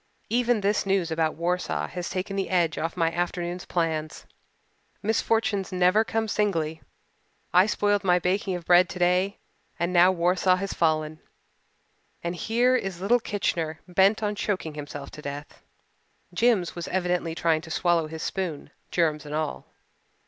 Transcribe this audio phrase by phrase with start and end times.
[0.31, 4.25] Even this news about Warsaw has taken the edge off my afternoon's plans.
[5.03, 6.81] Misfortunes never come singly.
[7.53, 9.37] I spoiled my baking of bread today
[9.77, 11.19] and now Warsaw has fallen
[12.23, 15.61] and here is little Kitchener bent on choking himself to death."
[16.33, 19.67] Jims was evidently trying to swallow his spoon, germs and all.